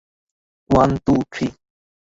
One, 0.69 0.89
two, 1.05 1.13
three. 1.31 1.47